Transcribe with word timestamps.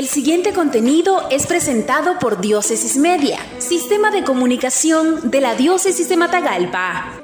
El 0.00 0.06
siguiente 0.06 0.54
contenido 0.54 1.28
es 1.30 1.46
presentado 1.46 2.18
por 2.18 2.40
Diócesis 2.40 2.96
Media, 2.96 3.38
sistema 3.58 4.10
de 4.10 4.24
comunicación 4.24 5.30
de 5.30 5.42
la 5.42 5.54
Diócesis 5.56 6.08
de 6.08 6.16
Matagalpa. 6.16 7.20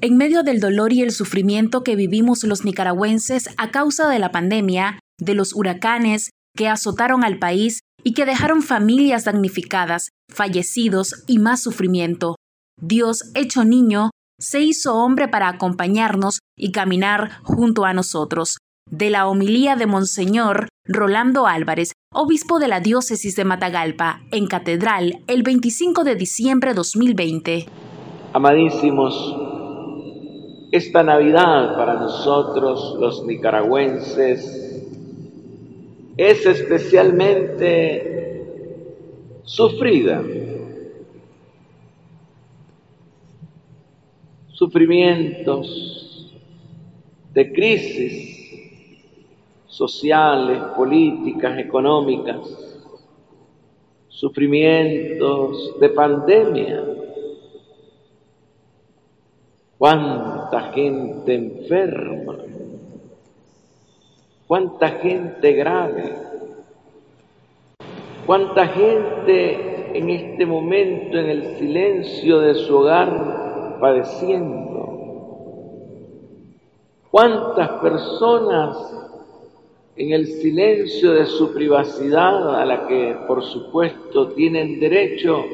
En 0.00 0.16
medio 0.16 0.42
del 0.42 0.58
dolor 0.58 0.92
y 0.92 1.02
el 1.02 1.12
sufrimiento 1.12 1.84
que 1.84 1.94
vivimos 1.94 2.42
los 2.42 2.64
nicaragüenses 2.64 3.50
a 3.56 3.70
causa 3.70 4.08
de 4.08 4.18
la 4.18 4.32
pandemia, 4.32 4.98
de 5.20 5.34
los 5.34 5.54
huracanes 5.54 6.30
que 6.56 6.66
azotaron 6.66 7.22
al 7.22 7.38
país 7.38 7.78
y 8.02 8.14
que 8.14 8.26
dejaron 8.26 8.62
familias 8.62 9.26
damnificadas, 9.26 10.08
fallecidos 10.28 11.22
y 11.28 11.38
más 11.38 11.62
sufrimiento, 11.62 12.34
Dios 12.82 13.30
hecho 13.36 13.64
niño 13.64 14.10
se 14.40 14.58
hizo 14.58 14.96
hombre 14.96 15.28
para 15.28 15.46
acompañarnos 15.46 16.40
y 16.56 16.72
caminar 16.72 17.44
junto 17.44 17.84
a 17.84 17.92
nosotros. 17.92 18.56
De 18.90 19.10
la 19.10 19.28
homilía 19.28 19.76
de 19.76 19.86
Monseñor 19.86 20.68
Rolando 20.86 21.46
Álvarez, 21.46 21.92
obispo 22.12 22.58
de 22.58 22.68
la 22.68 22.80
diócesis 22.80 23.36
de 23.36 23.44
Matagalpa, 23.44 24.22
en 24.32 24.46
Catedral, 24.46 25.20
el 25.26 25.42
25 25.42 26.04
de 26.04 26.14
diciembre 26.16 26.70
de 26.70 26.76
2020. 26.76 27.66
Amadísimos, 28.32 29.36
esta 30.72 31.02
Navidad 31.02 31.76
para 31.76 31.94
nosotros 31.94 32.96
los 32.98 33.24
nicaragüenses 33.26 34.84
es 36.16 36.46
especialmente 36.46 38.14
sufrida 39.44 40.22
sufrimientos, 44.58 46.34
de 47.32 47.52
crisis 47.52 48.37
sociales, 49.78 50.60
políticas, 50.76 51.56
económicas, 51.56 52.36
sufrimientos 54.08 55.78
de 55.78 55.88
pandemia. 55.90 56.84
Cuánta 59.78 60.72
gente 60.72 61.32
enferma, 61.32 62.38
cuánta 64.48 64.88
gente 64.88 65.52
grave, 65.52 66.16
cuánta 68.26 68.66
gente 68.66 69.96
en 69.96 70.10
este 70.10 70.44
momento 70.44 71.18
en 71.18 71.26
el 71.26 71.56
silencio 71.56 72.40
de 72.40 72.54
su 72.54 72.76
hogar 72.76 73.78
padeciendo. 73.80 74.66
¿Cuántas 77.12 77.68
personas 77.80 79.07
en 79.98 80.12
el 80.12 80.26
silencio 80.28 81.12
de 81.12 81.26
su 81.26 81.52
privacidad, 81.52 82.60
a 82.60 82.64
la 82.64 82.86
que 82.86 83.16
por 83.26 83.42
supuesto 83.42 84.28
tienen 84.28 84.78
derecho, 84.78 85.44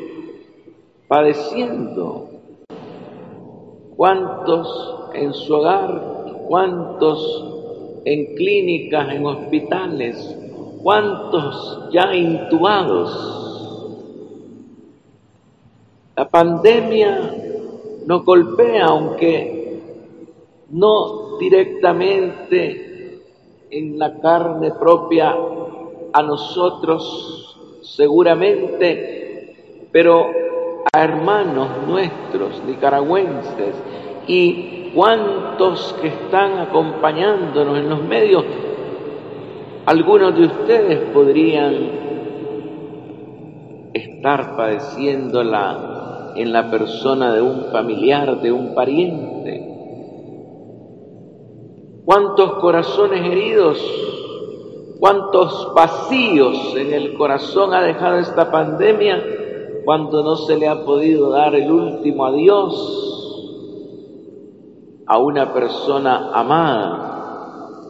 padeciendo? 1.09 2.28
¿Cuántos 3.97 4.97
en 5.15 5.33
su 5.33 5.55
hogar? 5.55 6.45
¿Cuántos 6.47 8.03
en 8.05 8.34
clínicas, 8.34 9.15
en 9.15 9.25
hospitales? 9.25 10.37
¿Cuántos 10.83 11.89
ya 11.91 12.15
intubados? 12.15 13.11
La 16.17 16.28
pandemia 16.28 17.34
nos 18.06 18.25
golpea, 18.27 18.84
aunque 18.89 19.81
no 20.69 21.39
directamente 21.39 22.84
en 23.78 23.98
la 23.98 24.20
carne 24.20 24.72
propia 24.78 25.34
a 26.12 26.22
nosotros 26.22 27.81
seguramente, 27.83 29.89
pero 29.92 30.27
a 30.92 31.03
hermanos 31.03 31.69
nuestros 31.87 32.62
nicaragüenses 32.66 33.75
y 34.26 34.91
cuantos 34.94 35.94
que 36.00 36.09
están 36.09 36.59
acompañándonos 36.59 37.78
en 37.78 37.91
los 37.91 38.03
medios, 38.03 38.44
algunos 39.87 40.37
de 40.37 40.47
ustedes 40.47 40.99
podrían 41.12 42.04
estar 43.93 44.56
padeciendo 44.56 45.43
la 45.43 45.94
en 46.37 46.53
la 46.53 46.70
persona 46.70 47.32
de 47.32 47.43
un 47.43 47.66
familiar, 47.70 48.41
de 48.41 48.53
un 48.53 48.75
pariente. 48.75 49.74
¿Cuántos 52.04 52.54
corazones 52.56 53.25
heridos, 53.25 53.78
cuántos 55.00 55.72
vacíos 55.75 56.76
en 56.76 56.92
el 56.92 57.15
corazón 57.15 57.72
ha 57.72 57.81
dejado 57.81 58.19
esta 58.19 58.50
pandemia 58.50 59.25
cuando 59.87 60.22
no 60.22 60.37
se 60.37 60.59
le 60.59 60.69
ha 60.69 60.84
podido 60.84 61.31
dar 61.31 61.54
el 61.54 61.72
último 61.72 62.26
adiós 62.26 62.75
a 65.06 65.16
una 65.16 65.54
persona 65.54 66.31
amada? 66.34 67.81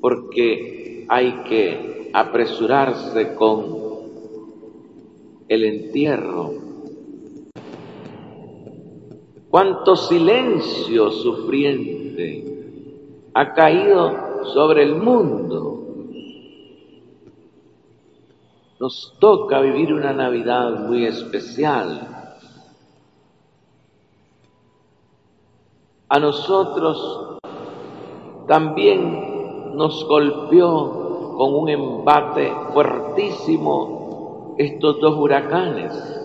Porque 0.00 1.06
hay 1.08 1.44
que 1.48 2.10
apresurarse 2.12 3.36
con 3.36 3.78
el 5.46 5.64
entierro. 5.64 6.50
Cuánto 9.48 9.94
silencio 9.94 11.12
sufriente 11.12 12.57
ha 13.38 13.54
caído 13.54 14.44
sobre 14.52 14.82
el 14.82 14.96
mundo. 14.96 15.84
Nos 18.80 19.14
toca 19.20 19.60
vivir 19.60 19.94
una 19.94 20.12
Navidad 20.12 20.88
muy 20.88 21.06
especial. 21.06 22.34
A 26.08 26.18
nosotros 26.18 27.38
también 28.48 29.76
nos 29.76 30.04
golpeó 30.08 31.36
con 31.36 31.54
un 31.54 31.68
embate 31.68 32.52
fuertísimo 32.72 34.56
estos 34.58 35.00
dos 35.00 35.16
huracanes 35.16 36.18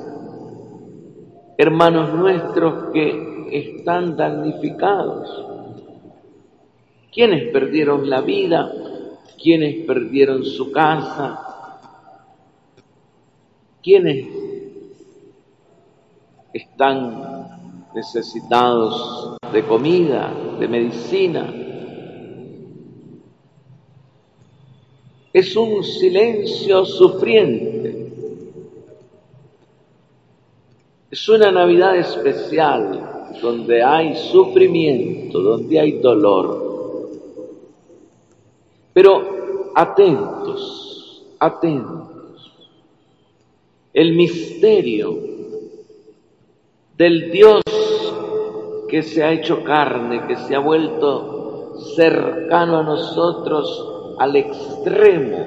hermanos 1.59 2.11
nuestros 2.15 2.91
que 2.91 3.49
están 3.51 4.17
damnificados. 4.17 5.52
Quienes 7.13 7.51
perdieron 7.51 8.09
la 8.09 8.21
vida, 8.21 8.71
quienes 9.41 9.85
perdieron 9.85 10.43
su 10.43 10.71
casa, 10.71 11.79
quienes 13.81 14.27
están 16.53 17.87
necesitados 17.93 19.37
de 19.51 19.63
comida, 19.63 20.33
de 20.59 20.67
medicina. 20.67 21.53
Es 25.31 25.55
un 25.55 25.83
silencio 25.83 26.85
sufriente 26.85 28.03
Es 31.13 31.29
una 31.29 31.51
Navidad 31.51 31.95
especial 31.95 33.29
donde 33.39 33.83
hay 33.83 34.15
sufrimiento, 34.15 35.41
donde 35.43 35.79
hay 35.79 35.91
dolor. 35.99 36.62
Pero 38.93 39.71
atentos, 39.75 41.25
atentos. 41.39 42.61
El 43.93 44.13
misterio 44.13 45.17
del 46.97 47.31
Dios 47.31 47.61
que 48.87 49.01
se 49.01 49.23
ha 49.23 49.31
hecho 49.31 49.63
carne, 49.63 50.27
que 50.27 50.35
se 50.35 50.55
ha 50.55 50.59
vuelto 50.59 51.73
cercano 51.95 52.77
a 52.77 52.83
nosotros 52.83 54.15
al 54.19 54.35
extremo 54.35 55.37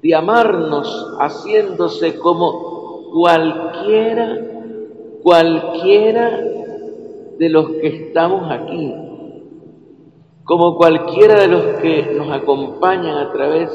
de 0.00 0.14
amarnos 0.14 1.16
haciéndose 1.18 2.16
como 2.16 3.10
cualquiera, 3.12 4.38
cualquiera 5.22 6.40
de 7.38 7.48
los 7.48 7.70
que 7.72 7.86
estamos 7.88 8.50
aquí, 8.50 8.94
como 10.50 10.74
cualquiera 10.74 11.38
de 11.38 11.46
los 11.46 11.62
que 11.80 12.12
nos 12.12 12.28
acompañan 12.32 13.18
a 13.18 13.30
través 13.30 13.70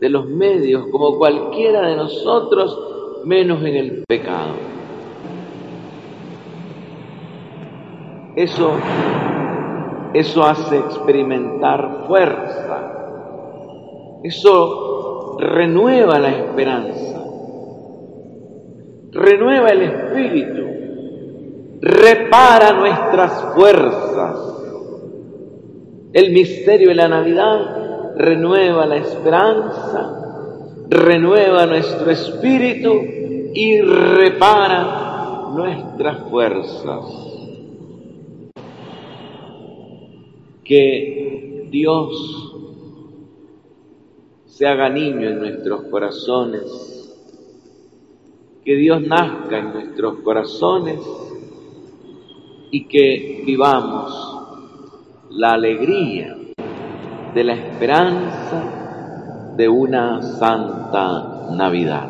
de 0.00 0.08
los 0.08 0.24
medios, 0.26 0.86
como 0.92 1.18
cualquiera 1.18 1.88
de 1.88 1.96
nosotros, 1.96 2.78
menos 3.24 3.60
en 3.64 3.74
el 3.74 4.04
pecado. 4.06 4.52
Eso, 8.36 8.70
eso 10.12 10.44
hace 10.44 10.78
experimentar 10.78 12.04
fuerza. 12.06 12.92
Eso 14.22 15.36
renueva 15.40 16.20
la 16.20 16.28
esperanza 16.28 17.14
renueva 19.14 19.68
el 19.68 19.82
espíritu, 19.82 20.62
repara 21.80 22.72
nuestras 22.72 23.54
fuerzas. 23.54 24.53
El 26.14 26.30
misterio 26.30 26.90
de 26.90 26.94
la 26.94 27.08
Navidad 27.08 28.14
renueva 28.16 28.86
la 28.86 28.98
esperanza, 28.98 30.86
renueva 30.88 31.66
nuestro 31.66 32.08
espíritu 32.08 32.92
y 33.52 33.80
repara 33.80 35.48
nuestras 35.52 36.30
fuerzas. 36.30 37.04
Que 40.62 41.66
Dios 41.72 42.52
se 44.46 44.68
haga 44.68 44.88
niño 44.88 45.30
en 45.30 45.40
nuestros 45.40 45.82
corazones, 45.90 47.12
que 48.64 48.76
Dios 48.76 49.02
nazca 49.02 49.58
en 49.58 49.72
nuestros 49.72 50.20
corazones 50.20 51.00
y 52.70 52.86
que 52.86 53.42
vivamos 53.44 54.33
la 55.36 55.52
alegría 55.54 56.36
de 57.34 57.44
la 57.44 57.54
esperanza 57.54 59.54
de 59.56 59.68
una 59.68 60.22
santa 60.22 61.48
Navidad. 61.50 62.08